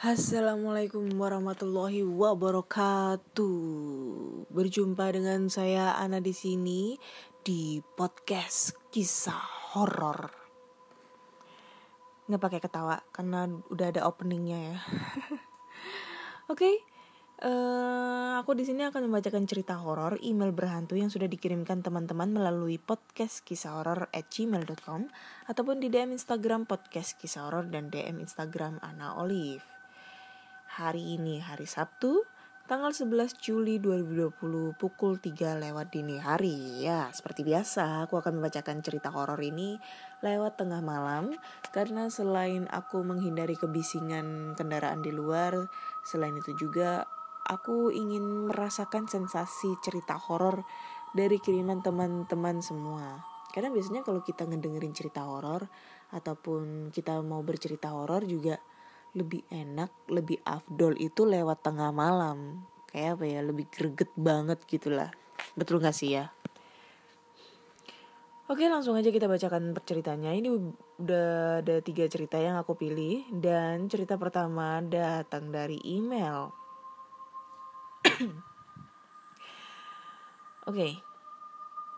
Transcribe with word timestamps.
Assalamualaikum 0.00 1.12
warahmatullahi 1.12 2.00
wabarakatuh. 2.00 3.52
Berjumpa 4.48 5.12
dengan 5.12 5.52
saya 5.52 5.92
Ana 5.92 6.24
di 6.24 6.32
sini 6.32 6.96
di 7.44 7.84
podcast 7.84 8.80
kisah 8.88 9.76
horor. 9.76 10.32
Nggak 12.32 12.40
pakai 12.40 12.60
ketawa 12.64 12.96
karena 13.12 13.44
udah 13.68 13.86
ada 13.92 14.08
openingnya 14.08 14.72
ya. 14.72 14.78
Oke, 16.48 16.64
okay, 16.64 16.74
uh, 17.44 18.40
aku 18.40 18.56
di 18.56 18.64
sini 18.64 18.88
akan 18.88 19.04
membacakan 19.04 19.44
cerita 19.44 19.76
horor 19.84 20.16
email 20.24 20.56
berhantu 20.56 20.96
yang 20.96 21.12
sudah 21.12 21.28
dikirimkan 21.28 21.84
teman-teman 21.84 22.32
melalui 22.32 22.80
podcast 22.80 23.44
kisah 23.44 23.76
horor 23.76 24.08
at 24.16 24.32
gmail.com 24.32 25.12
ataupun 25.44 25.76
di 25.76 25.92
DM 25.92 26.16
Instagram 26.16 26.64
podcast 26.64 27.20
kisah 27.20 27.52
horor 27.52 27.68
dan 27.68 27.92
DM 27.92 28.16
Instagram 28.16 28.80
Ana 28.80 29.20
Olive. 29.20 29.79
Hari 30.70 31.18
ini 31.18 31.42
hari 31.42 31.66
Sabtu, 31.66 32.22
tanggal 32.70 32.94
11 32.94 33.42
Juli 33.42 33.82
2020 33.82 34.78
pukul 34.78 35.18
3 35.18 35.58
lewat 35.58 35.90
dini 35.90 36.14
hari. 36.22 36.86
Ya, 36.86 37.10
seperti 37.10 37.42
biasa 37.42 38.06
aku 38.06 38.22
akan 38.22 38.38
membacakan 38.38 38.78
cerita 38.78 39.10
horor 39.10 39.42
ini 39.42 39.82
lewat 40.22 40.62
tengah 40.62 40.78
malam 40.78 41.34
karena 41.74 42.06
selain 42.06 42.70
aku 42.70 43.02
menghindari 43.02 43.58
kebisingan 43.58 44.54
kendaraan 44.54 45.02
di 45.02 45.10
luar, 45.10 45.58
selain 46.06 46.38
itu 46.38 46.54
juga 46.54 47.02
aku 47.50 47.90
ingin 47.90 48.46
merasakan 48.46 49.10
sensasi 49.10 49.74
cerita 49.82 50.14
horor 50.22 50.62
dari 51.18 51.42
kiriman 51.42 51.82
teman-teman 51.82 52.62
semua. 52.62 53.18
Karena 53.50 53.74
biasanya 53.74 54.06
kalau 54.06 54.22
kita 54.22 54.46
ngedengerin 54.46 54.94
cerita 54.94 55.26
horor 55.26 55.66
ataupun 56.14 56.94
kita 56.94 57.18
mau 57.26 57.42
bercerita 57.42 57.90
horor 57.90 58.22
juga 58.22 58.54
lebih 59.14 59.42
enak, 59.50 59.90
lebih 60.06 60.38
afdol 60.46 60.94
itu 60.98 61.26
lewat 61.26 61.66
tengah 61.66 61.90
malam. 61.90 62.62
Kayak 62.90 63.18
apa 63.18 63.24
ya, 63.26 63.40
lebih 63.42 63.66
greget 63.70 64.10
banget 64.14 64.62
gitulah. 64.66 65.10
Betul 65.58 65.82
gak 65.82 65.94
sih 65.94 66.14
ya? 66.14 66.30
Oke 68.50 68.66
langsung 68.66 68.98
aja 68.98 69.14
kita 69.14 69.30
bacakan 69.30 69.78
ceritanya 69.86 70.34
Ini 70.34 70.50
udah 70.98 71.62
ada 71.62 71.78
tiga 71.86 72.10
cerita 72.10 72.34
yang 72.34 72.58
aku 72.58 72.74
pilih 72.74 73.22
Dan 73.30 73.86
cerita 73.86 74.18
pertama 74.18 74.82
datang 74.82 75.54
dari 75.54 75.78
email 75.86 76.50
Oke. 80.66 80.98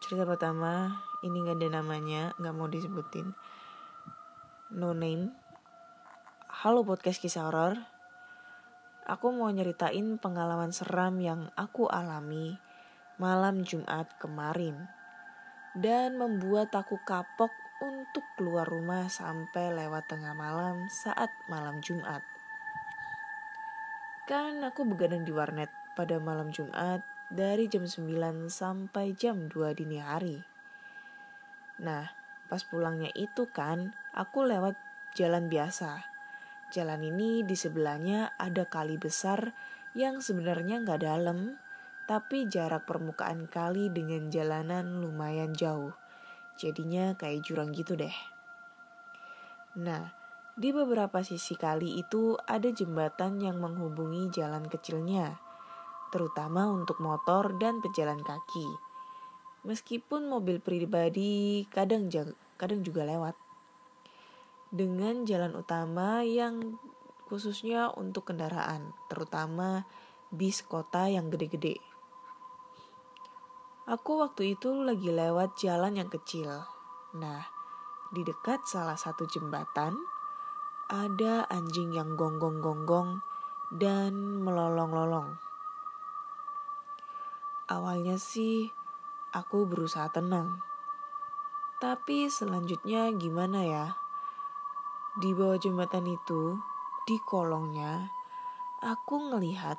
Cerita 0.05 0.29
pertama 0.29 1.01
Ini 1.25 1.41
gak 1.41 1.57
ada 1.57 1.81
namanya 1.81 2.37
Gak 2.37 2.53
mau 2.53 2.69
disebutin 2.69 3.33
No 4.77 4.93
name 4.93 5.42
Halo 6.63 6.87
podcast 6.87 7.19
kisah 7.19 7.51
horor. 7.51 7.75
Aku 9.11 9.35
mau 9.35 9.51
nyeritain 9.51 10.15
pengalaman 10.23 10.71
seram 10.71 11.19
yang 11.19 11.51
aku 11.59 11.91
alami 11.91 12.55
malam 13.19 13.67
Jumat 13.67 14.07
kemarin 14.23 14.87
dan 15.75 16.15
membuat 16.15 16.71
aku 16.71 17.03
kapok 17.03 17.51
untuk 17.83 18.23
keluar 18.39 18.63
rumah 18.63 19.11
sampai 19.11 19.75
lewat 19.75 20.07
tengah 20.07 20.39
malam 20.39 20.87
saat 20.87 21.35
malam 21.51 21.83
Jumat. 21.83 22.23
Kan 24.31 24.63
aku 24.63 24.87
begadang 24.87 25.27
di 25.27 25.35
warnet 25.35 25.75
pada 25.99 26.23
malam 26.23 26.55
Jumat 26.55 27.03
dari 27.27 27.67
jam 27.67 27.91
9 27.91 28.07
sampai 28.47 29.19
jam 29.19 29.51
2 29.51 29.83
dini 29.83 29.99
hari. 29.99 30.39
Nah, 31.83 32.07
pas 32.47 32.63
pulangnya 32.63 33.11
itu 33.19 33.51
kan 33.51 33.99
aku 34.15 34.47
lewat 34.47 34.79
jalan 35.19 35.51
biasa 35.51 36.12
Jalan 36.73 37.05
ini 37.05 37.45
di 37.45 37.53
sebelahnya 37.53 38.33
ada 38.41 38.65
kali 38.65 38.97
besar 38.97 39.53
yang 39.93 40.25
sebenarnya 40.25 40.81
nggak 40.81 41.05
dalam, 41.05 41.61
tapi 42.09 42.49
jarak 42.49 42.89
permukaan 42.89 43.45
kali 43.45 43.93
dengan 43.93 44.33
jalanan 44.33 45.05
lumayan 45.05 45.53
jauh. 45.53 45.93
Jadinya 46.57 47.13
kayak 47.21 47.45
jurang 47.45 47.77
gitu 47.77 47.93
deh. 47.93 48.17
Nah, 49.85 50.17
di 50.57 50.73
beberapa 50.73 51.21
sisi 51.21 51.61
kali 51.61 52.01
itu 52.01 52.41
ada 52.49 52.73
jembatan 52.73 53.37
yang 53.45 53.61
menghubungi 53.61 54.33
jalan 54.33 54.65
kecilnya, 54.65 55.37
terutama 56.09 56.73
untuk 56.73 57.05
motor 57.05 57.53
dan 57.61 57.85
pejalan 57.85 58.25
kaki. 58.25 58.69
Meskipun 59.69 60.25
mobil 60.25 60.57
pribadi 60.57 61.69
kadang 61.69 62.09
kadang 62.57 62.81
juga 62.81 63.05
lewat 63.05 63.42
dengan 64.73 65.29
jalan 65.29 65.53
utama 65.53 66.25
yang 66.25 66.81
khususnya 67.29 67.93
untuk 67.93 68.33
kendaraan, 68.33 68.97
terutama 69.13 69.85
bis 70.33 70.65
kota 70.65 71.13
yang 71.13 71.29
gede-gede. 71.29 71.77
Aku 73.85 74.25
waktu 74.25 74.57
itu 74.57 74.73
lagi 74.81 75.13
lewat 75.13 75.61
jalan 75.61 76.01
yang 76.01 76.09
kecil. 76.09 76.65
Nah, 77.13 77.45
di 78.09 78.25
dekat 78.25 78.65
salah 78.65 78.97
satu 78.97 79.29
jembatan 79.29 79.93
ada 80.89 81.45
anjing 81.53 81.93
yang 81.93 82.17
gonggong-gonggong 82.17 83.21
dan 83.77 84.41
melolong-lolong. 84.41 85.37
Awalnya 87.69 88.17
sih 88.17 88.73
aku 89.37 89.65
berusaha 89.69 90.09
tenang. 90.13 90.61
Tapi 91.81 92.29
selanjutnya 92.29 93.09
gimana 93.17 93.65
ya? 93.65 94.02
Di 95.13 95.37
bawah 95.37 95.61
jembatan 95.61 96.09
itu, 96.09 96.57
di 97.05 97.21
kolongnya, 97.29 98.09
aku 98.81 99.29
ngelihat 99.29 99.77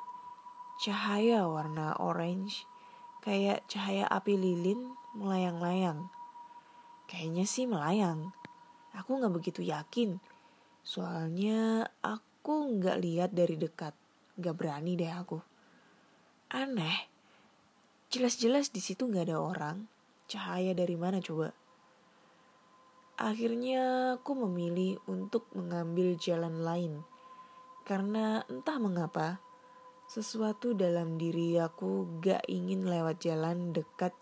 cahaya 0.78 1.50
warna 1.50 1.98
orange 1.98 2.70
kayak 3.18 3.66
cahaya 3.66 4.06
api 4.06 4.38
lilin 4.38 4.94
melayang-layang. 5.16 6.06
Kayaknya 7.10 7.44
sih 7.50 7.66
melayang. 7.66 8.30
Aku 8.94 9.18
gak 9.18 9.34
begitu 9.34 9.66
yakin. 9.66 10.22
Soalnya 10.86 11.88
aku 11.98 12.78
gak 12.78 13.02
lihat 13.02 13.34
dari 13.34 13.58
dekat. 13.58 13.96
Gak 14.38 14.54
berani 14.54 14.94
deh 14.94 15.10
aku. 15.10 15.42
Aneh. 16.54 17.10
Jelas-jelas 18.06 18.70
di 18.70 18.78
situ 18.78 19.10
gak 19.10 19.26
ada 19.26 19.42
orang. 19.42 19.90
Cahaya 20.30 20.76
dari 20.78 20.94
mana 20.94 21.18
coba? 21.18 21.50
Akhirnya 23.14 24.14
aku 24.18 24.34
memilih 24.34 24.98
untuk 25.06 25.46
mengambil 25.54 26.18
jalan 26.18 26.66
lain. 26.66 26.92
Karena 27.86 28.42
entah 28.50 28.82
mengapa, 28.82 29.38
sesuatu 30.10 30.74
dalam 30.74 31.14
diri 31.14 31.54
aku 31.56 32.18
gak 32.18 32.42
ingin 32.50 32.90
lewat 32.90 33.22
jalan 33.22 33.70
dekat 33.70 34.12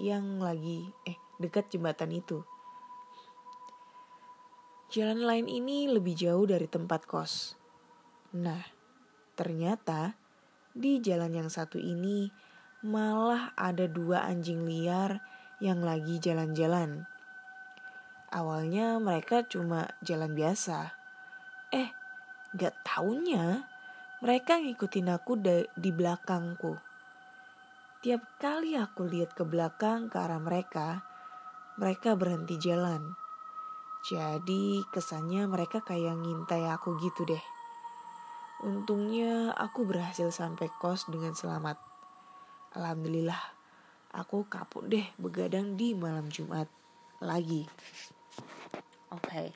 yang 0.00 0.40
lagi, 0.40 0.88
eh 1.04 1.20
dekat 1.36 1.68
jembatan 1.68 2.16
itu. 2.16 2.40
Jalan 4.88 5.26
lain 5.26 5.46
ini 5.50 5.90
lebih 5.90 6.14
jauh 6.14 6.46
dari 6.46 6.70
tempat 6.70 7.04
kos. 7.04 7.58
Nah, 8.34 8.62
ternyata 9.34 10.14
di 10.70 11.02
jalan 11.02 11.44
yang 11.44 11.50
satu 11.50 11.76
ini 11.76 12.30
malah 12.86 13.52
ada 13.58 13.84
dua 13.90 14.26
anjing 14.26 14.62
liar 14.64 15.18
yang 15.58 15.82
lagi 15.82 16.18
jalan-jalan. 16.22 17.06
Awalnya 18.34 18.98
mereka 18.98 19.46
cuma 19.46 19.94
jalan 20.02 20.34
biasa. 20.34 20.90
Eh, 21.70 21.94
gak 22.58 22.74
taunya 22.82 23.70
mereka 24.18 24.58
ngikutin 24.58 25.14
aku 25.14 25.38
di 25.78 25.90
belakangku. 25.94 26.74
Tiap 28.02 28.42
kali 28.42 28.74
aku 28.74 29.06
lihat 29.06 29.38
ke 29.38 29.46
belakang 29.46 30.10
ke 30.10 30.18
arah 30.18 30.42
mereka, 30.42 31.06
mereka 31.78 32.18
berhenti 32.18 32.58
jalan. 32.58 33.14
Jadi 34.04 34.84
kesannya 34.90 35.48
mereka 35.48 35.80
kayak 35.80 36.18
ngintai 36.20 36.68
aku 36.68 36.98
gitu 37.00 37.24
deh. 37.24 37.44
Untungnya 38.64 39.54
aku 39.56 39.84
berhasil 39.84 40.32
sampai 40.32 40.68
kos 40.80 41.06
dengan 41.08 41.36
selamat. 41.36 41.76
Alhamdulillah, 42.76 43.40
aku 44.12 44.48
kapuk 44.48 44.90
deh 44.90 45.04
begadang 45.20 45.76
di 45.76 45.92
malam 45.92 46.32
Jumat 46.32 46.66
lagi. 47.20 47.68
Oke. 49.14 49.30
Okay. 49.30 49.48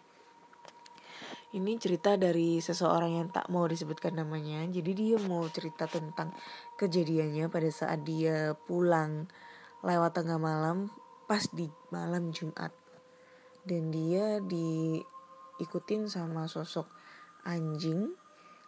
Ini 1.49 1.81
cerita 1.81 2.15
dari 2.15 2.61
seseorang 2.63 3.19
yang 3.19 3.29
tak 3.33 3.49
mau 3.51 3.65
disebutkan 3.67 4.21
namanya. 4.21 4.63
Jadi 4.69 4.93
dia 4.95 5.17
mau 5.19 5.43
cerita 5.51 5.89
tentang 5.91 6.31
kejadiannya 6.77 7.49
pada 7.51 7.71
saat 7.73 8.05
dia 8.05 8.55
pulang 8.55 9.27
lewat 9.81 10.13
tengah 10.15 10.39
malam 10.39 10.93
pas 11.27 11.43
di 11.51 11.67
malam 11.91 12.31
Jumat. 12.31 12.71
Dan 13.67 13.91
dia 13.91 14.45
diikutin 14.45 16.07
sama 16.07 16.47
sosok 16.47 16.87
anjing 17.49 18.15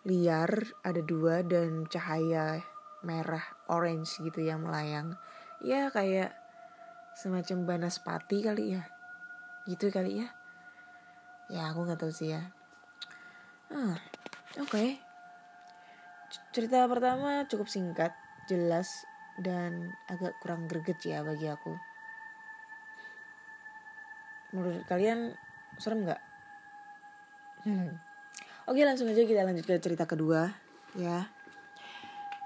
liar 0.08 0.48
ada 0.80 1.04
dua 1.04 1.44
dan 1.44 1.84
cahaya 1.84 2.64
merah 3.04 3.44
orange 3.68 4.24
gitu 4.24 4.40
yang 4.42 4.64
melayang. 4.64 5.20
Ya 5.60 5.92
kayak 5.92 6.32
semacam 7.12 7.76
banaspati 7.76 8.40
kali 8.40 8.80
ya. 8.80 8.88
Gitu 9.68 9.92
kali 9.92 10.24
ya 10.24 10.39
ya 11.50 11.74
aku 11.74 11.82
nggak 11.84 12.00
tahu 12.00 12.14
sih 12.14 12.32
ya 12.32 12.42
hmm. 13.74 13.98
Oke. 14.58 14.66
Okay. 14.66 14.88
Cerita 16.50 16.82
pertama 16.90 17.46
cukup 17.46 17.70
singkat, 17.70 18.10
jelas 18.50 19.06
dan 19.38 19.94
agak 20.10 20.34
kurang 20.42 20.66
greget 20.66 20.98
ya 21.06 21.22
bagi 21.22 21.46
aku. 21.46 21.78
Menurut 24.50 24.82
kalian 24.90 25.38
serem 25.78 26.02
nggak? 26.02 26.22
Hmm. 27.62 27.94
Oke 28.66 28.82
langsung 28.82 29.06
aja 29.06 29.22
kita 29.22 29.46
lanjut 29.46 29.62
ke 29.62 29.78
cerita 29.78 30.02
kedua 30.02 30.50
ya. 30.98 31.30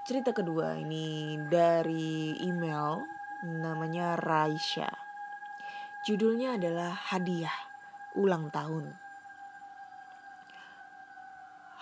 Cerita 0.05 0.29
kedua 0.29 0.77
ini 0.77 1.41
dari 1.49 2.37
email 2.45 3.01
namanya 3.41 4.13
Raisya. 4.13 4.93
Judulnya 6.05 6.61
adalah 6.61 6.93
hadiah 6.93 7.74
ulang 8.15 8.47
tahun. 8.49 8.95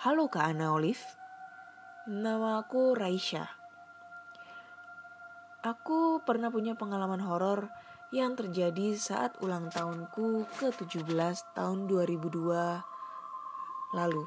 Halo 0.02 0.28
Kak 0.28 0.52
Ana 0.52 0.74
Olive, 0.74 1.00
nama 2.10 2.60
aku 2.60 2.92
Raisya. 2.92 3.46
Aku 5.64 6.20
pernah 6.28 6.52
punya 6.52 6.76
pengalaman 6.76 7.24
horor 7.24 7.72
yang 8.12 8.36
terjadi 8.36 8.98
saat 9.00 9.40
ulang 9.40 9.72
tahunku 9.72 10.44
ke-17 10.60 11.56
tahun 11.56 11.88
2002 11.88 12.84
lalu. 13.96 14.24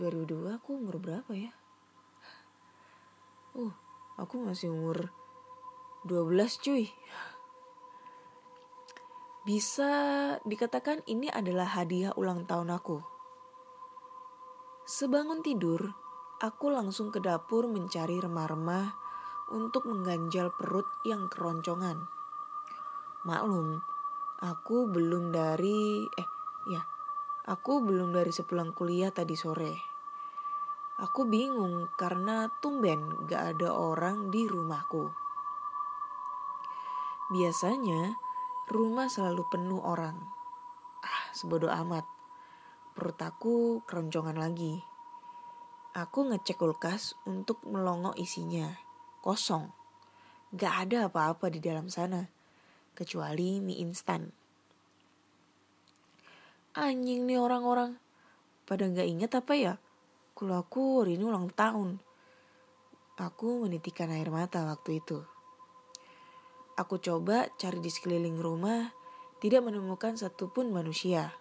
2002 0.00 0.56
aku 0.56 0.70
umur 0.72 0.96
berapa 0.96 1.32
ya? 1.36 1.52
Uh, 3.52 3.74
aku 4.16 4.40
masih 4.40 4.72
umur 4.72 5.12
12 6.08 6.64
cuy. 6.64 6.88
Bisa 9.42 9.90
dikatakan 10.46 11.02
ini 11.10 11.26
adalah 11.26 11.66
hadiah 11.66 12.14
ulang 12.14 12.46
tahun 12.46 12.78
aku. 12.78 13.02
Sebangun 14.86 15.42
tidur, 15.42 15.98
aku 16.38 16.70
langsung 16.70 17.10
ke 17.10 17.18
dapur 17.18 17.66
mencari 17.66 18.22
remah-remah 18.22 18.94
untuk 19.50 19.90
mengganjal 19.90 20.54
perut 20.54 20.86
yang 21.02 21.26
keroncongan. 21.26 22.06
Maklum, 23.26 23.82
aku 24.38 24.86
belum 24.86 25.34
dari 25.34 26.06
eh 26.06 26.28
ya, 26.70 26.86
aku 27.50 27.82
belum 27.82 28.14
dari 28.14 28.30
sepulang 28.30 28.70
kuliah 28.70 29.10
tadi 29.10 29.34
sore. 29.34 29.74
Aku 31.02 31.26
bingung 31.26 31.90
karena 31.98 32.46
tumben 32.62 33.26
gak 33.26 33.58
ada 33.58 33.74
orang 33.74 34.30
di 34.30 34.46
rumahku. 34.46 35.10
Biasanya 37.34 38.21
rumah 38.70 39.10
selalu 39.10 39.42
penuh 39.50 39.82
orang. 39.82 40.18
Ah, 41.02 41.34
sebodoh 41.34 41.72
amat. 41.72 42.06
Perut 42.92 43.18
aku 43.18 43.80
keroncongan 43.88 44.36
lagi. 44.36 44.78
Aku 45.92 46.28
ngecek 46.28 46.60
kulkas 46.60 47.16
untuk 47.28 47.60
melongo 47.68 48.12
isinya 48.16 48.72
kosong. 49.20 49.72
Gak 50.52 50.88
ada 50.88 51.08
apa-apa 51.08 51.48
di 51.48 51.60
dalam 51.60 51.88
sana, 51.88 52.28
kecuali 52.92 53.60
mie 53.60 53.80
instan. 53.80 54.28
Anjing 56.76 57.28
nih 57.28 57.40
orang-orang, 57.40 57.96
pada 58.64 58.88
gak 58.88 59.08
inget 59.08 59.32
apa 59.36 59.52
ya? 59.56 59.74
Kalau 60.32 60.60
aku 60.60 61.04
hari 61.04 61.20
ini 61.20 61.24
ulang 61.28 61.52
tahun. 61.52 62.00
Aku 63.20 63.64
menitikan 63.68 64.08
air 64.08 64.32
mata 64.32 64.64
waktu 64.64 65.04
itu. 65.04 65.31
Aku 66.76 66.96
coba 67.00 67.52
cari 67.60 67.78
di 67.80 67.92
sekeliling 67.92 68.40
rumah, 68.40 68.92
tidak 69.40 69.64
menemukan 69.64 70.16
satupun 70.16 70.72
manusia. 70.72 71.36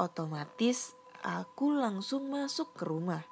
Otomatis 0.00 0.94
aku 1.20 1.74
langsung 1.74 2.30
masuk 2.30 2.72
ke 2.78 2.86
rumah 2.86 3.22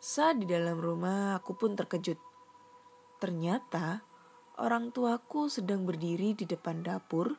saat 0.00 0.40
di 0.40 0.48
dalam 0.48 0.80
rumah, 0.80 1.36
aku 1.36 1.52
pun 1.52 1.76
terkejut. 1.76 2.16
Ternyata 3.20 4.00
orang 4.56 4.96
tuaku 4.96 5.52
sedang 5.52 5.84
berdiri 5.84 6.32
di 6.32 6.48
depan 6.48 6.80
dapur 6.80 7.36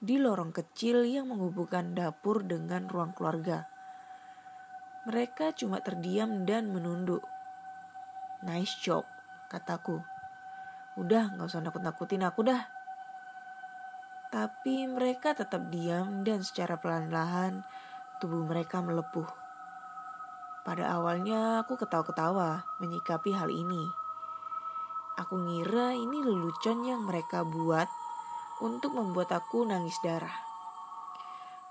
di 0.00 0.16
lorong 0.16 0.48
kecil 0.48 1.04
yang 1.04 1.28
menghubungkan 1.28 1.92
dapur 1.92 2.40
dengan 2.40 2.88
ruang 2.88 3.12
keluarga. 3.12 3.68
Mereka 5.04 5.60
cuma 5.60 5.84
terdiam 5.84 6.48
dan 6.48 6.72
menunduk. 6.72 7.20
Nice 8.48 8.80
job, 8.80 9.04
kataku. 9.52 10.13
Udah, 10.94 11.34
gak 11.34 11.50
usah 11.50 11.62
nakut-nakutin 11.62 12.22
aku 12.22 12.46
dah. 12.46 12.62
Tapi 14.30 14.86
mereka 14.90 15.34
tetap 15.34 15.70
diam 15.70 16.22
dan 16.22 16.42
secara 16.42 16.78
pelan-lahan 16.78 17.62
tubuh 18.18 18.46
mereka 18.46 18.82
melepuh. 18.82 19.26
Pada 20.64 20.96
awalnya 20.96 21.62
aku 21.62 21.76
ketawa-ketawa 21.76 22.62
menyikapi 22.82 23.30
hal 23.34 23.50
ini. 23.50 23.84
Aku 25.14 25.38
ngira 25.38 25.94
ini 25.94 26.18
lelucon 26.24 26.82
yang 26.82 27.06
mereka 27.06 27.46
buat 27.46 27.86
untuk 28.58 28.94
membuat 28.98 29.30
aku 29.34 29.66
nangis 29.66 29.94
darah. 30.02 30.34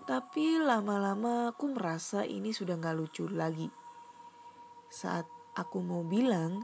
Tapi 0.04 0.60
lama-lama 0.60 1.56
aku 1.56 1.72
merasa 1.72 2.28
ini 2.28 2.52
sudah 2.52 2.76
gak 2.76 2.96
lucu 2.96 3.28
lagi. 3.32 3.72
Saat 4.92 5.26
aku 5.56 5.80
mau 5.80 6.04
bilang, 6.04 6.64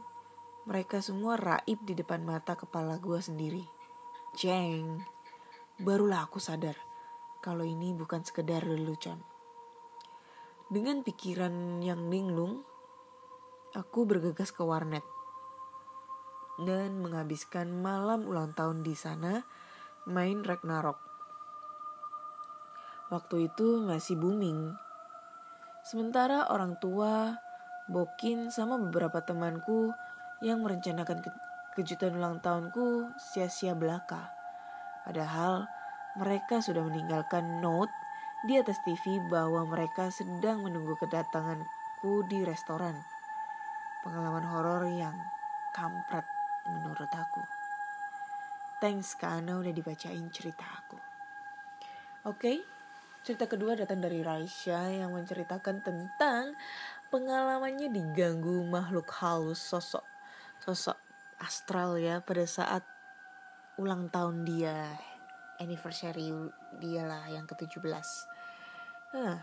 mereka 0.70 1.02
semua 1.02 1.34
raib 1.34 1.82
di 1.82 1.98
depan 1.98 2.22
mata 2.22 2.54
kepala 2.54 3.02
gue 3.02 3.18
sendiri. 3.18 3.66
Jeng, 4.38 5.02
barulah 5.82 6.30
aku 6.30 6.38
sadar 6.38 6.78
kalau 7.42 7.66
ini 7.66 7.98
bukan 7.98 8.22
sekedar 8.22 8.62
lelucon. 8.70 9.18
Dengan 10.70 11.02
pikiran 11.02 11.82
yang 11.82 12.14
linglung, 12.14 12.62
aku 13.74 14.06
bergegas 14.06 14.54
ke 14.54 14.62
warnet 14.62 15.02
dan 16.62 17.02
menghabiskan 17.02 17.74
malam 17.74 18.30
ulang 18.30 18.54
tahun 18.54 18.86
di 18.86 18.94
sana 18.94 19.42
main 20.06 20.46
Ragnarok. 20.46 21.02
Waktu 23.10 23.50
itu 23.50 23.82
masih 23.82 24.22
booming. 24.22 24.70
Sementara 25.82 26.46
orang 26.54 26.78
tua, 26.78 27.34
Bokin 27.90 28.54
sama 28.54 28.78
beberapa 28.78 29.26
temanku 29.26 29.90
yang 30.40 30.64
merencanakan 30.64 31.20
ke 31.20 31.30
kejutan 31.76 32.16
ulang 32.16 32.40
tahunku 32.40 33.16
sia-sia 33.20 33.76
belaka. 33.76 34.32
Padahal 35.04 35.68
mereka 36.20 36.60
sudah 36.64 36.84
meninggalkan 36.84 37.64
note 37.64 37.92
di 38.48 38.56
atas 38.56 38.80
TV 38.88 39.20
bahwa 39.28 39.68
mereka 39.68 40.08
sedang 40.12 40.64
menunggu 40.64 40.96
kedatanganku 41.00 42.24
di 42.32 42.44
restoran. 42.48 42.96
Pengalaman 44.04 44.48
horor 44.48 44.88
yang 44.88 45.16
kampret 45.76 46.24
menurut 46.68 47.12
aku. 47.12 47.44
Thanks 48.80 49.20
karena 49.20 49.60
udah 49.60 49.76
dibacain 49.76 50.24
cerita 50.32 50.64
aku. 50.64 50.96
Oke, 52.28 52.40
okay, 52.40 52.58
cerita 53.28 53.44
kedua 53.48 53.76
datang 53.76 54.00
dari 54.00 54.24
Raisya 54.24 55.04
yang 55.04 55.12
menceritakan 55.12 55.84
tentang 55.84 56.56
pengalamannya 57.12 57.92
diganggu 57.92 58.64
makhluk 58.64 59.12
halus 59.20 59.60
sosok 59.60 60.09
sosok 60.70 61.02
astral 61.42 61.98
ya 61.98 62.22
pada 62.22 62.46
saat 62.46 62.86
ulang 63.82 64.14
tahun 64.14 64.46
dia 64.46 64.94
anniversary 65.58 66.30
dia 66.78 67.10
lah 67.10 67.26
yang 67.26 67.50
ke-17. 67.50 67.82
Huh. 69.18 69.42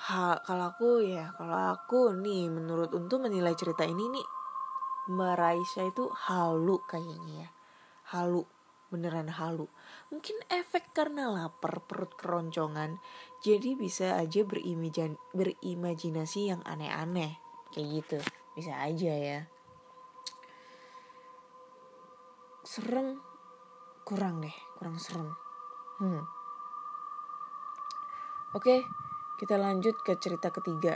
Ha, 0.00 0.44
kalau 0.44 0.76
aku 0.76 1.08
ya, 1.08 1.32
kalau 1.40 1.72
aku 1.72 2.12
nih 2.20 2.52
menurut 2.52 2.92
untuk 2.92 3.24
menilai 3.24 3.56
cerita 3.56 3.88
ini 3.88 4.12
nih 4.12 4.28
Meraisha 5.08 5.88
itu 5.88 6.12
halu 6.12 6.76
kayaknya 6.84 7.48
ya. 7.48 7.50
Halu, 8.12 8.44
beneran 8.92 9.32
halu. 9.32 9.64
Mungkin 10.12 10.36
efek 10.52 10.92
karena 10.92 11.32
lapar 11.32 11.80
perut 11.88 12.12
keroncongan, 12.20 13.00
jadi 13.40 13.72
bisa 13.72 14.20
aja 14.20 14.44
berimajinasi 14.44 16.52
yang 16.52 16.60
aneh-aneh. 16.68 17.40
Kayak 17.70 17.88
gitu, 18.02 18.18
bisa 18.58 18.74
aja 18.76 19.14
ya. 19.14 19.40
serem. 22.70 23.18
Kurang 24.06 24.38
deh 24.46 24.54
kurang 24.78 24.94
serem. 25.02 25.34
Hmm. 25.98 26.24
oke 28.56 28.86
kita 29.42 29.58
lanjut 29.58 29.98
ke 30.06 30.14
cerita 30.22 30.54
ketiga. 30.54 30.94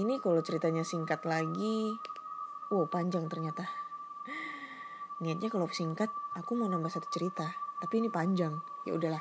Ini 0.00 0.16
kalau 0.24 0.40
ceritanya 0.40 0.80
singkat 0.80 1.28
lagi 1.28 1.92
wow 2.72 2.88
panjang 2.88 3.28
ternyata. 3.28 3.68
Niatnya 5.20 5.52
kalau 5.52 5.68
singkat 5.68 6.08
aku 6.32 6.56
mau 6.56 6.72
nambah 6.72 6.88
satu 6.88 7.12
cerita 7.12 7.52
tapi 7.84 8.00
ini 8.00 8.08
panjang. 8.08 8.56
Ya 8.88 8.96
udahlah 8.96 9.20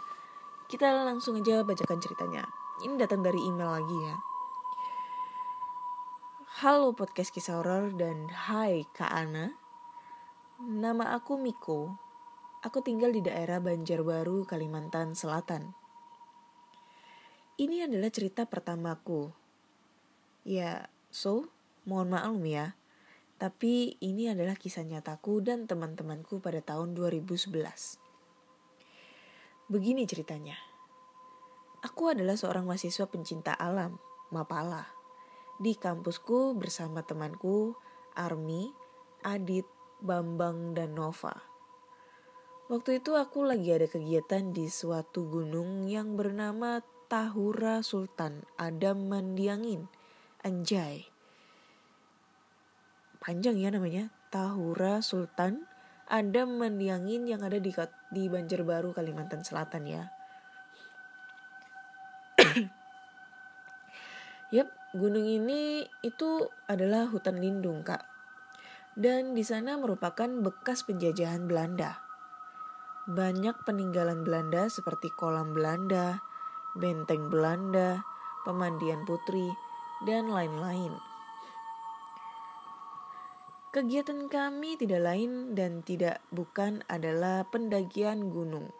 kita 0.71 1.03
langsung 1.03 1.35
aja 1.35 1.67
bacakan 1.67 1.99
ceritanya. 1.99 2.47
Ini 2.79 2.95
datang 2.95 3.19
dari 3.27 3.43
email 3.43 3.75
lagi 3.75 3.97
ya 4.07 4.28
Halo 6.59 6.91
podcast 6.91 7.31
kisah 7.31 7.63
horor 7.63 7.95
dan 7.95 8.27
hai 8.27 8.83
Kak 8.91 9.07
Ana 9.07 9.55
Nama 10.59 11.15
aku 11.15 11.39
Miko. 11.39 11.95
Aku 12.67 12.83
tinggal 12.83 13.15
di 13.15 13.23
daerah 13.23 13.63
Banjarbaru, 13.63 14.43
Kalimantan 14.43 15.15
Selatan. 15.15 15.71
Ini 17.55 17.87
adalah 17.87 18.11
cerita 18.11 18.43
pertamaku. 18.43 19.31
Ya, 20.43 20.91
so, 21.07 21.47
mohon 21.87 22.11
maklum 22.11 22.43
ya. 22.43 22.75
Tapi 23.39 23.95
ini 24.03 24.27
adalah 24.27 24.59
kisah 24.59 24.83
nyataku 24.83 25.39
dan 25.39 25.63
teman-temanku 25.63 26.43
pada 26.43 26.59
tahun 26.59 26.91
2011. 26.91 27.55
Begini 29.71 30.03
ceritanya. 30.03 30.59
Aku 31.87 32.11
adalah 32.11 32.35
seorang 32.35 32.67
mahasiswa 32.67 33.07
pencinta 33.07 33.55
alam, 33.55 33.95
Mapala. 34.35 34.98
Di 35.59 35.75
kampusku 35.75 36.55
bersama 36.55 37.03
temanku 37.03 37.75
Army, 38.15 38.71
Adit, 39.27 39.67
Bambang, 39.99 40.71
dan 40.71 40.95
Nova. 40.95 41.35
Waktu 42.71 43.03
itu 43.03 43.19
aku 43.19 43.43
lagi 43.43 43.75
ada 43.75 43.85
kegiatan 43.85 44.55
di 44.55 44.71
suatu 44.71 45.27
gunung 45.27 45.91
yang 45.91 46.15
bernama 46.15 46.79
Tahura 47.11 47.83
Sultan 47.83 48.47
Adam 48.55 49.11
Mandiangin. 49.11 49.91
Anjay 50.39 51.11
panjang 53.19 53.59
ya 53.59 53.69
namanya 53.69 54.09
Tahura 54.31 55.03
Sultan 55.03 55.67
ada 56.09 56.49
Mendiangin 56.49 57.29
yang 57.29 57.45
ada 57.45 57.61
di 57.61 57.69
di 58.09 58.25
Banjarbaru 58.25 58.97
Kalimantan 58.97 59.45
Selatan 59.45 59.85
ya. 59.85 60.09
Yap, 64.55 64.73
gunung 64.97 65.29
ini 65.29 65.85
itu 66.01 66.49
adalah 66.65 67.05
hutan 67.05 67.37
lindung, 67.37 67.85
Kak. 67.85 68.01
Dan 68.97 69.37
di 69.37 69.45
sana 69.45 69.77
merupakan 69.77 70.27
bekas 70.27 70.81
penjajahan 70.81 71.45
Belanda. 71.45 72.01
Banyak 73.05 73.65
peninggalan 73.65 74.25
Belanda 74.25 74.65
seperti 74.69 75.13
kolam 75.13 75.53
Belanda, 75.53 76.21
benteng 76.73 77.29
Belanda, 77.29 78.01
pemandian 78.45 79.05
putri, 79.05 79.49
dan 80.05 80.29
lain-lain. 80.33 80.93
Kegiatan 83.69 84.25
kami 84.25 84.81
tidak 84.81 85.05
lain 85.05 85.53
dan 85.53 85.85
tidak 85.85 86.25
bukan 86.33 86.81
adalah 86.89 87.45
pendakian 87.45 88.33
gunung. 88.33 88.73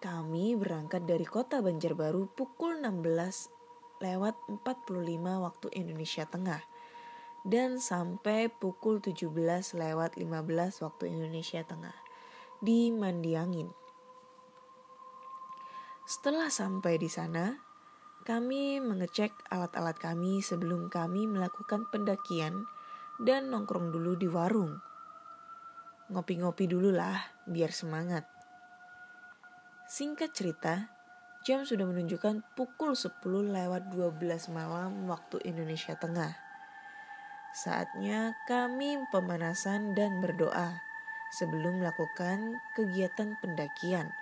Kami 0.00 0.56
berangkat 0.56 1.04
dari 1.04 1.28
kota 1.28 1.60
Banjarbaru 1.60 2.32
pukul 2.32 2.80
16 2.80 3.59
lewat 4.00 4.36
45 4.48 5.20
waktu 5.20 5.66
Indonesia 5.76 6.24
Tengah 6.24 6.64
dan 7.44 7.80
sampai 7.80 8.52
pukul 8.52 9.00
17 9.00 9.32
lewat 9.76 10.16
15 10.16 10.84
waktu 10.84 11.04
Indonesia 11.08 11.64
Tengah 11.64 11.96
di 12.60 12.92
Mandiangin. 12.92 13.72
Setelah 16.04 16.52
sampai 16.52 17.00
di 17.00 17.08
sana, 17.08 17.56
kami 18.26 18.82
mengecek 18.84 19.32
alat-alat 19.48 19.96
kami 19.96 20.44
sebelum 20.44 20.92
kami 20.92 21.24
melakukan 21.24 21.88
pendakian 21.88 22.68
dan 23.22 23.48
nongkrong 23.48 23.88
dulu 23.88 24.16
di 24.18 24.28
warung. 24.28 24.76
Ngopi-ngopi 26.10 26.66
dulu 26.66 26.90
lah, 26.92 27.16
biar 27.46 27.70
semangat. 27.70 28.26
Singkat 29.88 30.30
cerita, 30.34 30.99
jam 31.40 31.64
sudah 31.64 31.88
menunjukkan 31.88 32.44
pukul 32.52 32.92
10 32.92 33.16
lewat 33.24 33.88
12 33.96 34.52
malam 34.52 35.08
waktu 35.08 35.40
Indonesia 35.48 35.96
Tengah. 35.96 36.36
Saatnya 37.56 38.36
kami 38.44 39.00
pemanasan 39.08 39.96
dan 39.96 40.20
berdoa 40.20 40.84
sebelum 41.32 41.80
melakukan 41.80 42.60
kegiatan 42.76 43.40
pendakian. 43.40 44.12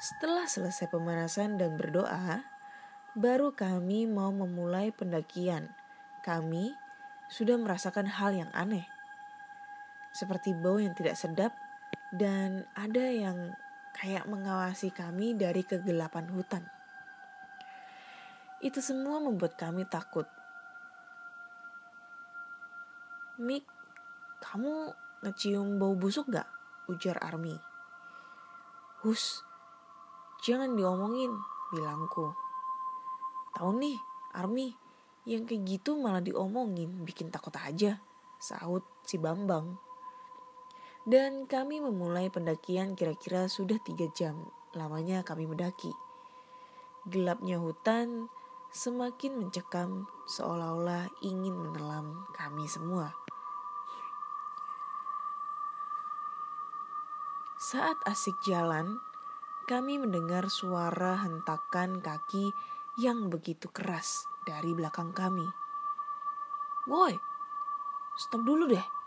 Setelah 0.00 0.48
selesai 0.48 0.88
pemanasan 0.88 1.60
dan 1.60 1.76
berdoa, 1.76 2.42
baru 3.12 3.52
kami 3.52 4.08
mau 4.08 4.32
memulai 4.32 4.88
pendakian. 4.90 5.70
Kami 6.24 6.74
sudah 7.28 7.60
merasakan 7.60 8.08
hal 8.08 8.34
yang 8.34 8.50
aneh. 8.56 8.88
Seperti 10.16 10.56
bau 10.56 10.80
yang 10.80 10.96
tidak 10.96 11.14
sedap 11.14 11.52
dan 12.10 12.64
ada 12.74 13.04
yang 13.06 13.54
kayak 13.96 14.24
mengawasi 14.28 14.90
kami 14.92 15.36
dari 15.36 15.62
kegelapan 15.62 16.28
hutan. 16.32 16.64
Itu 18.62 18.78
semua 18.78 19.18
membuat 19.18 19.58
kami 19.58 19.84
takut. 19.86 20.26
Mik, 23.42 23.66
kamu 24.38 24.94
ngecium 25.26 25.82
bau 25.82 25.98
busuk 25.98 26.30
gak? 26.30 26.46
Ujar 26.86 27.18
Army. 27.22 27.58
Hus, 29.02 29.42
jangan 30.46 30.78
diomongin, 30.78 31.34
bilangku. 31.74 32.30
Tahu 33.54 33.70
nih, 33.82 33.98
Army, 34.38 34.70
yang 35.26 35.42
kayak 35.46 35.66
gitu 35.66 35.98
malah 35.98 36.22
diomongin, 36.22 37.02
bikin 37.02 37.30
takut 37.30 37.54
aja, 37.58 37.98
saut 38.38 38.86
si 39.06 39.18
Bambang. 39.18 39.78
Dan 41.02 41.50
kami 41.50 41.82
memulai 41.82 42.30
pendakian 42.30 42.94
kira-kira 42.94 43.50
sudah 43.50 43.74
tiga 43.82 44.06
jam 44.14 44.46
lamanya 44.70 45.26
kami 45.26 45.50
mendaki. 45.50 45.90
Gelapnya 47.10 47.58
hutan 47.58 48.30
semakin 48.70 49.42
mencekam 49.42 50.06
seolah-olah 50.30 51.10
ingin 51.26 51.58
menelan 51.58 52.22
kami 52.38 52.70
semua. 52.70 53.10
Saat 57.58 57.98
asik 58.06 58.38
jalan, 58.46 59.02
kami 59.66 59.98
mendengar 59.98 60.46
suara 60.50 61.18
hentakan 61.18 61.98
kaki 61.98 62.54
yang 62.94 63.26
begitu 63.26 63.66
keras 63.74 64.26
dari 64.46 64.70
belakang 64.70 65.10
kami. 65.10 65.46
Woi, 66.86 67.14
stop 68.18 68.42
dulu 68.46 68.70
deh. 68.70 69.01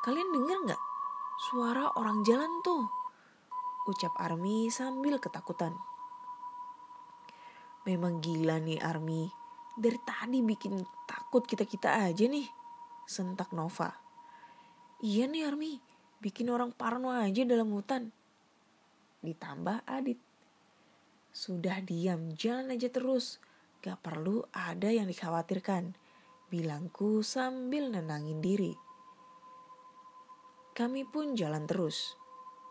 Kalian 0.00 0.32
dengar 0.32 0.58
nggak 0.64 0.82
suara 1.36 1.92
orang 1.92 2.24
jalan 2.24 2.48
tuh? 2.64 2.88
Ucap 3.84 4.16
Army 4.16 4.72
sambil 4.72 5.20
ketakutan. 5.20 5.76
Memang 7.84 8.24
gila 8.24 8.56
nih 8.64 8.80
Army. 8.80 9.28
Dari 9.76 10.00
tadi 10.00 10.40
bikin 10.40 10.80
takut 11.04 11.44
kita-kita 11.44 12.08
aja 12.08 12.24
nih. 12.24 12.48
Sentak 13.04 13.52
Nova. 13.52 13.92
Iya 15.04 15.28
nih 15.28 15.44
Army, 15.44 15.76
bikin 16.24 16.48
orang 16.48 16.72
parno 16.72 17.12
aja 17.12 17.44
dalam 17.44 17.68
hutan. 17.68 18.08
Ditambah 19.20 19.84
Adit. 19.84 20.16
Sudah 21.28 21.76
diam, 21.84 22.32
jalan 22.40 22.72
aja 22.72 22.88
terus. 22.88 23.36
Gak 23.84 24.00
perlu 24.00 24.48
ada 24.48 24.88
yang 24.88 25.12
dikhawatirkan, 25.12 25.92
bilangku 26.48 27.20
sambil 27.20 27.92
nenangin 27.92 28.40
diri. 28.40 28.88
Kami 30.72 31.04
pun 31.04 31.36
jalan 31.36 31.68
terus, 31.68 32.16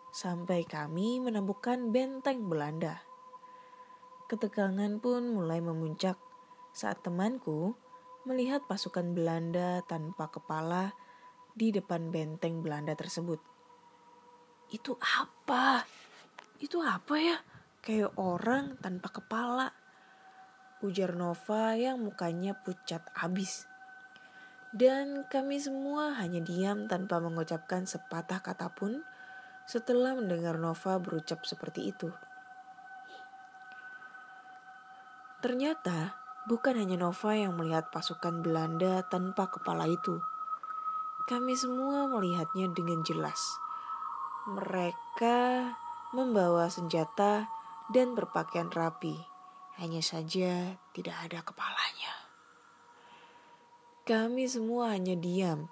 sampai 0.10 0.66
kami 0.66 1.22
menemukan 1.22 1.94
benteng 1.94 2.50
Belanda. 2.50 3.04
Ketegangan 4.30 4.98
pun 4.98 5.38
mulai 5.38 5.62
memuncak 5.62 6.18
saat 6.74 7.02
temanku 7.06 7.78
melihat 8.26 8.66
pasukan 8.66 9.14
Belanda 9.14 9.82
tanpa 9.86 10.30
kepala 10.30 10.94
di 11.54 11.70
depan 11.70 12.10
benteng 12.10 12.62
Belanda 12.66 12.94
tersebut. 12.98 13.42
Itu 14.70 14.98
apa? 15.02 15.84
Itu 16.62 16.82
apa 16.82 17.16
ya? 17.18 17.38
Kayak 17.80 18.18
orang 18.20 18.78
tanpa 18.82 19.10
kepala 19.10 19.74
ujar 20.80 21.12
Nova 21.16 21.76
yang 21.76 22.00
mukanya 22.00 22.56
pucat 22.64 23.04
abis. 23.20 23.69
Dan 24.70 25.26
kami 25.26 25.58
semua 25.58 26.14
hanya 26.22 26.46
diam 26.46 26.86
tanpa 26.86 27.18
mengucapkan 27.18 27.90
sepatah 27.90 28.38
kata 28.46 28.70
pun 28.78 29.02
setelah 29.66 30.14
mendengar 30.14 30.62
Nova 30.62 31.02
berucap 31.02 31.42
seperti 31.46 31.90
itu. 31.90 32.14
Ternyata 35.42 36.14
bukan 36.46 36.78
hanya 36.78 37.00
Nova 37.00 37.32
yang 37.34 37.58
melihat 37.58 37.90
pasukan 37.90 38.46
Belanda 38.46 39.02
tanpa 39.08 39.50
kepala 39.50 39.90
itu. 39.90 40.22
Kami 41.26 41.54
semua 41.58 42.10
melihatnya 42.10 42.70
dengan 42.74 43.02
jelas. 43.02 43.58
Mereka 44.50 45.70
membawa 46.14 46.70
senjata 46.70 47.46
dan 47.90 48.18
berpakaian 48.18 48.70
rapi 48.70 49.18
hanya 49.80 50.04
saja 50.04 50.76
tidak 50.92 51.16
ada 51.24 51.40
kepalanya. 51.40 52.19
Kami 54.10 54.50
semua 54.50 54.98
hanya 54.98 55.14
diam 55.14 55.70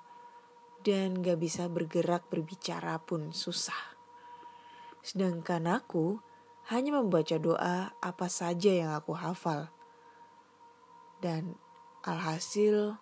dan 0.86 1.26
gak 1.26 1.42
bisa 1.42 1.66
bergerak 1.74 2.30
berbicara 2.30 3.02
pun 3.02 3.34
susah. 3.34 3.98
Sedangkan 5.02 5.66
aku 5.66 6.22
hanya 6.70 7.02
membaca 7.02 7.34
doa 7.42 7.98
apa 7.98 8.28
saja 8.30 8.70
yang 8.70 8.94
aku 8.94 9.18
hafal. 9.18 9.74
Dan 11.18 11.58
alhasil 12.06 13.02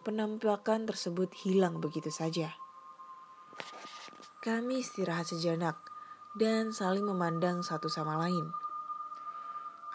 penampakan 0.00 0.88
tersebut 0.88 1.28
hilang 1.44 1.84
begitu 1.84 2.08
saja. 2.08 2.56
Kami 4.40 4.80
istirahat 4.80 5.28
sejenak 5.28 5.76
dan 6.40 6.72
saling 6.72 7.04
memandang 7.04 7.60
satu 7.60 7.92
sama 7.92 8.16
lain. 8.16 8.48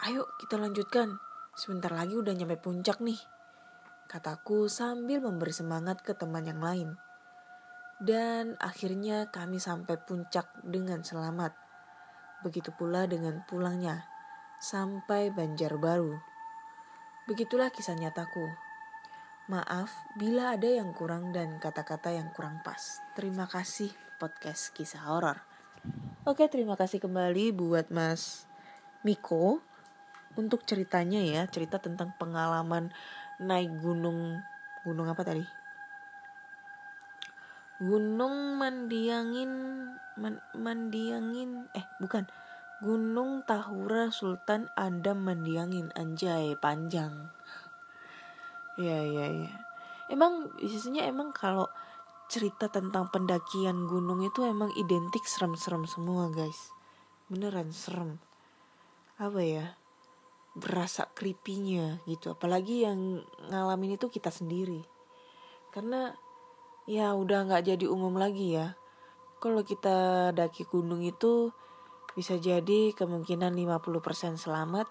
Ayo 0.06 0.30
kita 0.38 0.62
lanjutkan. 0.62 1.18
Sebentar 1.58 1.90
lagi 1.90 2.14
udah 2.14 2.30
nyampe 2.38 2.54
puncak 2.62 3.02
nih. 3.02 3.18
Kataku 4.10 4.66
sambil 4.66 5.22
memberi 5.22 5.54
semangat 5.54 6.02
ke 6.02 6.18
teman 6.18 6.42
yang 6.42 6.58
lain. 6.58 6.98
Dan 8.02 8.58
akhirnya 8.58 9.30
kami 9.30 9.62
sampai 9.62 10.02
puncak 10.02 10.50
dengan 10.66 11.06
selamat. 11.06 11.54
Begitu 12.42 12.74
pula 12.74 13.06
dengan 13.06 13.46
pulangnya 13.46 14.02
sampai 14.58 15.30
Banjarbaru. 15.30 16.18
Begitulah 17.30 17.70
kisah 17.70 17.94
nyataku. 17.94 18.50
Maaf 19.46 19.94
bila 20.18 20.58
ada 20.58 20.66
yang 20.66 20.90
kurang 20.90 21.30
dan 21.30 21.62
kata-kata 21.62 22.10
yang 22.10 22.34
kurang 22.34 22.58
pas. 22.66 22.98
Terima 23.14 23.46
kasih 23.46 23.94
podcast 24.18 24.74
kisah 24.74 25.06
horor. 25.06 25.38
Oke, 26.26 26.50
terima 26.50 26.74
kasih 26.74 26.98
kembali 26.98 27.54
buat 27.54 27.94
Mas 27.94 28.50
Miko 29.06 29.62
untuk 30.38 30.62
ceritanya 30.62 31.18
ya, 31.18 31.42
cerita 31.50 31.82
tentang 31.82 32.14
pengalaman 32.18 32.94
naik 33.40 33.72
gunung 33.80 34.38
gunung 34.84 35.08
apa 35.08 35.24
tadi? 35.24 35.44
Gunung 37.80 38.60
Mandiangin 38.60 39.52
Man, 40.20 40.36
Mandiangin 40.52 41.72
eh 41.72 41.86
bukan. 41.96 42.28
Gunung 42.80 43.44
Tahura 43.44 44.08
Sultan 44.08 44.68
Adam 44.72 45.20
Mandiangin 45.24 45.92
anjay 45.96 46.56
panjang. 46.56 47.32
Ya 48.80 49.04
ya 49.04 49.28
ya 49.28 49.52
emang 50.10 50.50
biasanya 50.58 51.06
emang 51.06 51.30
kalau 51.30 51.70
cerita 52.30 52.70
tentang 52.70 53.10
pendakian 53.10 53.86
gunung 53.86 54.22
itu 54.22 54.44
emang 54.46 54.70
identik 54.76 55.24
serem-serem 55.24 55.86
semua 55.86 56.28
guys. 56.28 56.74
Beneran 57.30 57.70
serem. 57.72 58.18
Apa 59.16 59.40
ya 59.40 59.79
berasa 60.54 61.06
creepy-nya 61.14 62.02
gitu 62.10 62.34
apalagi 62.34 62.82
yang 62.82 63.22
ngalamin 63.48 63.94
itu 63.94 64.10
kita 64.10 64.34
sendiri 64.34 64.82
karena 65.70 66.18
ya 66.90 67.14
udah 67.14 67.46
nggak 67.46 67.70
jadi 67.74 67.86
umum 67.86 68.18
lagi 68.18 68.58
ya. 68.58 68.74
Kalau 69.40 69.62
kita 69.64 70.30
daki 70.34 70.66
gunung 70.68 71.00
itu 71.00 71.54
bisa 72.12 72.36
jadi 72.36 72.92
kemungkinan 72.92 73.54
50% 73.54 74.36
selamat, 74.36 74.90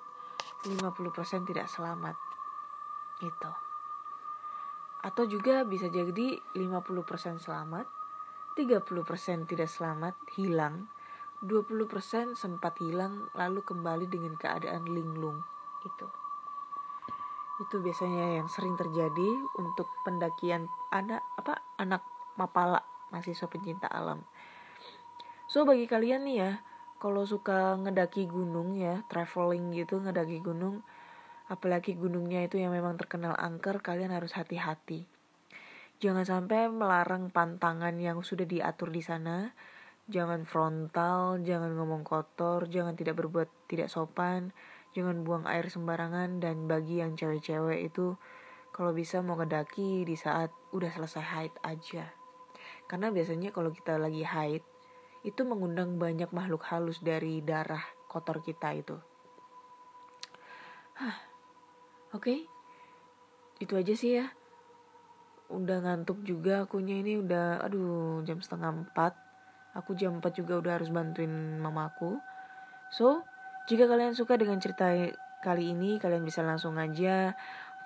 50% 0.65 1.49
tidak 1.51 1.67
selamat. 1.69 2.15
Gitu. 3.19 3.51
Atau 5.03 5.27
juga 5.27 5.67
bisa 5.67 5.91
jadi 5.91 6.39
50% 6.55 7.43
selamat, 7.43 7.85
30% 8.55 9.45
tidak 9.45 9.69
selamat, 9.69 10.15
hilang, 10.39 10.87
20% 11.39 12.35
sempat 12.35 12.75
hilang 12.83 13.31
lalu 13.31 13.63
kembali 13.63 14.11
dengan 14.11 14.35
keadaan 14.35 14.87
linglung. 14.91 15.39
Itu 15.87 16.07
itu 17.59 17.75
biasanya 17.83 18.39
yang 18.39 18.47
sering 18.47 18.79
terjadi 18.79 19.29
untuk 19.59 19.91
pendakian 20.07 20.71
anak 20.95 21.19
apa 21.35 21.59
anak 21.75 22.07
mapala 22.39 22.79
mahasiswa 23.11 23.51
pencinta 23.51 23.91
alam. 23.91 24.23
So 25.51 25.67
bagi 25.67 25.83
kalian 25.83 26.23
nih 26.23 26.37
ya, 26.39 26.51
kalau 27.03 27.27
suka 27.27 27.75
ngedaki 27.75 28.31
gunung 28.31 28.79
ya, 28.79 29.03
traveling 29.11 29.75
gitu 29.75 29.99
ngedaki 29.99 30.39
gunung, 30.39 30.87
apalagi 31.51 31.99
gunungnya 31.99 32.47
itu 32.47 32.61
yang 32.63 32.71
memang 32.71 32.95
terkenal 32.95 33.35
angker, 33.35 33.83
kalian 33.83 34.15
harus 34.15 34.37
hati-hati. 34.39 35.03
Jangan 35.99 36.23
sampai 36.23 36.71
melarang 36.71 37.27
pantangan 37.27 37.91
yang 37.99 38.23
sudah 38.23 38.47
diatur 38.47 38.87
di 38.87 39.03
sana. 39.03 39.51
Jangan 40.09 40.41
frontal, 40.49 41.37
jangan 41.45 41.77
ngomong 41.77 42.01
kotor, 42.01 42.65
jangan 42.65 42.97
tidak 42.97 43.21
berbuat 43.21 43.69
tidak 43.69 43.93
sopan, 43.93 44.49
jangan 44.97 45.21
buang 45.21 45.45
air 45.45 45.69
sembarangan 45.69 46.41
dan 46.41 46.65
bagi 46.65 46.97
yang 46.97 47.13
cewek-cewek 47.13 47.93
itu 47.93 48.17
kalau 48.73 48.89
bisa 48.89 49.21
mau 49.21 49.37
ngedaki 49.37 50.01
di 50.09 50.17
saat 50.17 50.49
udah 50.73 50.89
selesai 50.89 51.21
haid 51.21 51.53
aja. 51.61 52.09
Karena 52.89 53.13
biasanya 53.13 53.53
kalau 53.53 53.69
kita 53.69 54.01
lagi 54.01 54.25
haid 54.25 54.65
itu 55.21 55.41
mengundang 55.45 56.01
banyak 56.01 56.33
makhluk 56.33 56.65
halus 56.65 56.97
dari 57.05 57.45
darah 57.45 57.83
kotor 58.09 58.41
kita 58.41 58.73
itu. 58.73 58.97
Hah, 60.97 61.17
oke. 62.17 62.23
Okay. 62.23 62.39
itu 63.59 63.75
aja 63.75 63.93
sih 63.93 64.17
ya. 64.17 64.31
Udah 65.51 65.83
ngantuk 65.83 66.23
juga 66.23 66.63
akunya 66.65 66.97
ini 67.03 67.19
udah 67.19 67.59
aduh 67.61 68.23
jam 68.23 68.39
setengah 68.39 68.71
empat 68.71 69.28
aku 69.77 69.97
jam 69.97 70.17
empat 70.17 70.37
juga 70.37 70.57
udah 70.57 70.81
harus 70.81 70.89
bantuin 70.93 71.59
mamaku 71.61 72.17
so 72.89 73.21
jika 73.69 73.85
kalian 73.85 74.17
suka 74.17 74.33
dengan 74.33 74.57
cerita 74.57 74.89
kali 75.45 75.77
ini, 75.77 76.01
kalian 76.01 76.25
bisa 76.25 76.41
langsung 76.41 76.81
aja 76.81 77.37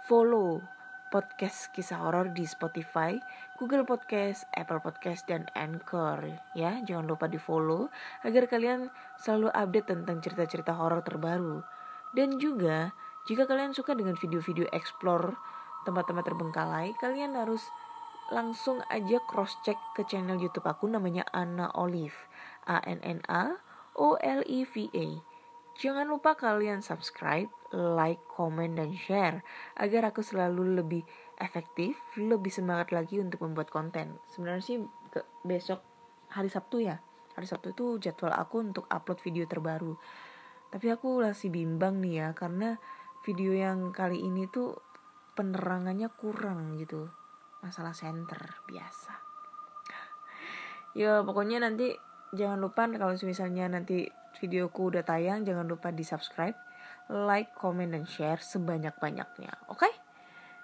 follow 0.07 0.63
podcast 1.11 1.75
kisah 1.75 1.99
horor 1.99 2.31
di 2.31 2.47
Spotify, 2.47 3.19
Google 3.59 3.83
Podcast, 3.83 4.47
Apple 4.55 4.79
Podcast, 4.79 5.27
dan 5.27 5.45
Anchor. 5.53 6.23
Ya, 6.55 6.79
jangan 6.87 7.03
lupa 7.03 7.27
di 7.27 7.35
follow 7.35 7.91
agar 8.23 8.47
kalian 8.47 8.87
selalu 9.19 9.51
update 9.51 9.91
tentang 9.91 10.23
cerita-cerita 10.23 10.71
horor 10.71 11.03
terbaru. 11.03 11.59
Dan 12.15 12.39
juga, 12.39 12.95
jika 13.27 13.43
kalian 13.43 13.75
suka 13.75 13.91
dengan 13.91 14.15
video-video 14.15 14.65
explore 14.71 15.35
tempat-tempat 15.83 16.23
terbengkalai, 16.25 16.95
kalian 16.97 17.35
harus 17.35 17.67
langsung 18.33 18.81
aja 18.89 19.21
cross 19.29 19.61
check 19.61 19.77
ke 19.93 20.01
channel 20.09 20.41
YouTube 20.41 20.65
aku 20.65 20.89
namanya 20.89 21.21
Anna 21.29 21.69
Olive. 21.77 22.17
A 22.65 22.79
N 22.83 22.99
N 23.03 23.19
A 23.29 23.59
O 23.93 24.17
L 24.17 24.41
E 24.47 24.65
V 24.65 24.89
A. 24.89 25.07
Jangan 25.73 26.05
lupa 26.05 26.37
kalian 26.37 26.85
subscribe, 26.85 27.49
like, 27.73 28.21
komen, 28.29 28.77
dan 28.77 28.93
share 28.93 29.41
agar 29.73 30.13
aku 30.13 30.21
selalu 30.21 30.77
lebih 30.77 31.01
efektif, 31.41 31.97
lebih 32.13 32.53
semangat 32.53 32.93
lagi 32.93 33.17
untuk 33.17 33.41
membuat 33.41 33.73
konten. 33.73 34.21
Sebenarnya 34.29 34.61
sih 34.61 34.77
ke 35.09 35.25
besok 35.41 35.81
hari 36.29 36.53
Sabtu 36.53 36.77
ya. 36.77 37.01
Hari 37.33 37.49
Sabtu 37.49 37.73
itu 37.73 37.85
jadwal 37.97 38.37
aku 38.37 38.61
untuk 38.61 38.85
upload 38.85 39.17
video 39.25 39.49
terbaru. 39.49 39.97
Tapi 40.69 40.93
aku 40.93 41.25
masih 41.25 41.49
bimbang 41.49 41.97
nih 42.01 42.21
ya 42.21 42.27
karena 42.37 42.77
video 43.25 43.53
yang 43.57 43.89
kali 43.89 44.21
ini 44.21 44.45
tuh 44.45 44.77
penerangannya 45.33 46.13
kurang 46.13 46.77
gitu. 46.77 47.09
Masalah 47.63 47.95
center 47.95 48.59
biasa. 48.67 49.15
Ya 50.93 51.25
pokoknya 51.25 51.63
nanti 51.63 51.95
jangan 52.35 52.61
lupa 52.61 52.85
kalau 52.85 53.17
misalnya 53.25 53.65
nanti 53.71 54.05
videoku 54.37 54.93
udah 54.93 55.01
tayang, 55.01 55.47
jangan 55.47 55.65
lupa 55.65 55.89
di 55.89 56.05
subscribe, 56.05 56.57
like, 57.09 57.53
comment, 57.57 57.89
dan 57.89 58.05
share 58.05 58.41
sebanyak-banyaknya. 58.41 59.71
Oke? 59.71 59.87
Okay? 59.87 59.93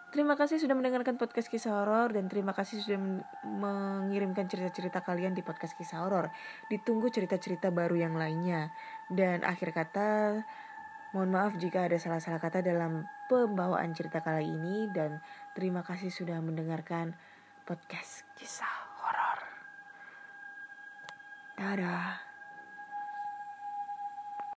Terima 0.09 0.33
kasih 0.33 0.57
sudah 0.57 0.73
mendengarkan 0.73 1.21
podcast 1.21 1.53
kisah 1.53 1.69
horor 1.69 2.09
dan 2.09 2.25
terima 2.25 2.49
kasih 2.49 2.81
sudah 2.81 2.97
mengirimkan 3.45 4.49
cerita-cerita 4.49 5.05
kalian 5.05 5.37
di 5.37 5.45
podcast 5.45 5.77
kisah 5.77 6.01
horor. 6.01 6.33
Ditunggu 6.65 7.13
cerita-cerita 7.13 7.69
baru 7.69 7.93
yang 7.93 8.17
lainnya. 8.17 8.73
Dan 9.05 9.45
akhir 9.45 9.69
kata, 9.69 10.41
mohon 11.11 11.33
maaf 11.33 11.57
jika 11.57 11.89
ada 11.89 11.97
salah-salah 11.97 12.37
kata 12.37 12.61
dalam 12.61 13.05
pembawaan 13.29 13.93
cerita 13.97 14.21
kali 14.21 14.45
ini 14.45 14.89
dan 14.93 15.21
terima 15.57 15.81
kasih 15.81 16.13
sudah 16.13 16.37
mendengarkan 16.41 17.17
podcast 17.65 18.25
kisah 18.37 18.75
horor. 19.01 19.39
Dadah. 21.57 22.28